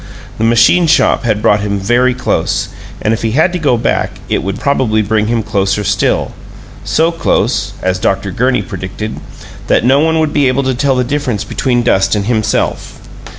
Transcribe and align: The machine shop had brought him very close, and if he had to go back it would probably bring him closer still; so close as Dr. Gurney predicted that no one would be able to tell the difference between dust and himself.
The 0.39 0.43
machine 0.43 0.87
shop 0.87 1.25
had 1.25 1.43
brought 1.43 1.59
him 1.59 1.77
very 1.77 2.15
close, 2.15 2.69
and 3.03 3.13
if 3.13 3.21
he 3.21 3.33
had 3.33 3.53
to 3.53 3.59
go 3.59 3.77
back 3.77 4.09
it 4.29 4.41
would 4.41 4.59
probably 4.59 5.03
bring 5.03 5.27
him 5.27 5.43
closer 5.43 5.83
still; 5.83 6.31
so 6.83 7.11
close 7.11 7.73
as 7.83 7.99
Dr. 7.99 8.31
Gurney 8.31 8.63
predicted 8.63 9.19
that 9.67 9.85
no 9.85 9.99
one 9.99 10.17
would 10.17 10.33
be 10.33 10.47
able 10.47 10.63
to 10.63 10.73
tell 10.73 10.95
the 10.95 11.03
difference 11.03 11.43
between 11.43 11.83
dust 11.83 12.15
and 12.15 12.25
himself. 12.25 12.99